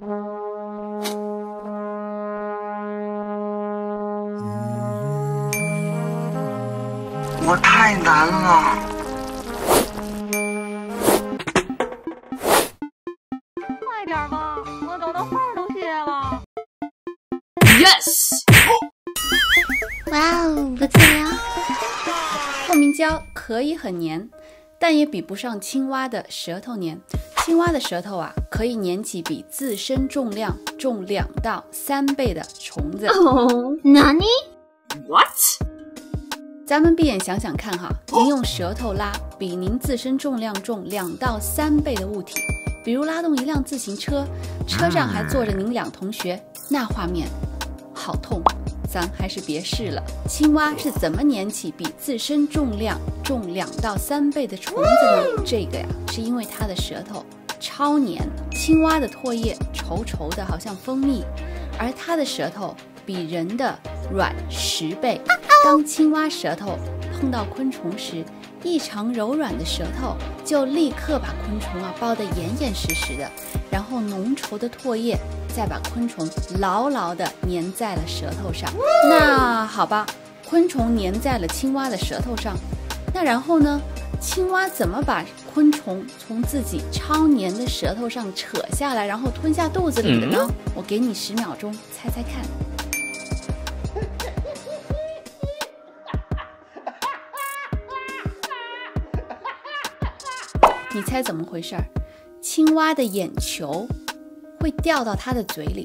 [0.00, 0.06] 我
[7.60, 8.78] 太难了。
[13.80, 16.40] 快点吧，我等的话都谢了。
[17.80, 18.28] Yes！
[20.12, 21.26] 哇哦，不错呀！
[22.68, 24.30] 透明胶可以很黏，
[24.78, 27.00] 但也比不上青蛙的舌头黏。
[27.48, 33.06] 青蛙的舌头啊，可以粘起比自身重量重两到三倍的虫子。
[33.24, 34.22] 哦，哪里
[35.08, 35.26] ？What？
[36.66, 42.34] 咱们闭眼想想看哈，您用舌头拉比您自身重量重两到三倍的物体，
[42.84, 44.26] 比如拉动一辆自行车，
[44.66, 46.38] 车上还坐着您两同学，
[46.68, 47.26] 那画面
[47.94, 48.42] 好痛，
[48.92, 50.02] 咱还是别试了。
[50.28, 55.42] 青蛙是怎么粘起比自身重量重两到三倍的虫子呢？
[55.46, 57.24] 这个呀，是因为它的舌头
[57.58, 58.16] 超粘。
[58.50, 61.24] 青蛙的唾液稠稠的，好像蜂蜜，
[61.78, 62.74] 而它的舌头
[63.06, 63.78] 比人的
[64.12, 65.20] 软十倍。
[65.64, 66.78] 当青蛙舌头
[67.12, 68.24] 碰到昆虫时，
[68.62, 73.30] 异常柔软的舌头就立刻把昆虫啊包得严严实实的，
[73.70, 75.16] 然后浓稠的唾液
[75.54, 78.72] 再把昆虫牢牢地粘在了舌头上。
[79.08, 80.06] 那好吧，
[80.48, 82.56] 昆虫粘在了青蛙的舌头上，
[83.14, 83.80] 那然后呢？
[84.20, 90.48] 青蛙怎么把昆虫从自己超粘的舌头上扯下来，然后吞下肚子里的呢？
[90.74, 92.42] 我给你十秒钟，猜猜看。
[100.94, 101.82] 你猜怎么回事儿？
[102.40, 103.88] 青蛙的眼球
[104.60, 105.84] 会掉到它的嘴里？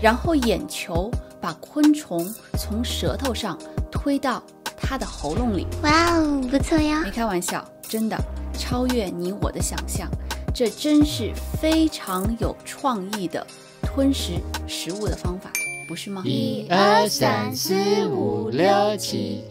[0.00, 3.58] 然后眼球把昆虫从舌头上
[3.90, 4.42] 推到
[4.80, 5.66] 它的喉咙里。
[5.82, 7.02] 哇哦，不错呀！
[7.04, 8.16] 没开玩笑，真的
[8.58, 10.08] 超越你我的想象，
[10.54, 13.46] 这真是非常有创意的
[13.82, 14.32] 吞食
[14.66, 15.50] 食物的方法，
[15.88, 16.22] 不是吗？
[16.24, 19.44] 一二三四五六七，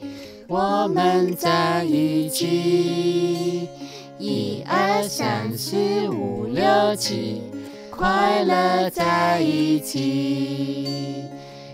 [0.47, 3.69] 我们在一起。
[4.17, 5.77] 一二三四
[6.09, 7.41] 五六七，
[7.89, 11.23] 快乐在一起。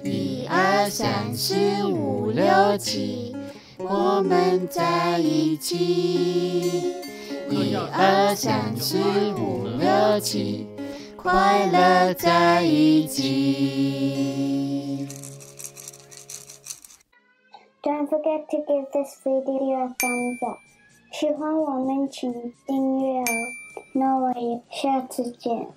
[0.03, 1.55] 一二三四
[1.87, 3.35] 五六七，
[3.87, 6.95] 我们在一起。
[7.51, 8.97] 一二三四
[9.33, 10.65] 五六七，
[11.15, 15.07] 快乐在一起。
[17.83, 20.57] Don't forget to give this video a thumbs up.
[21.11, 22.33] 喜欢我们请
[22.65, 23.25] 订阅哦，
[23.93, 25.67] 那我也下次见。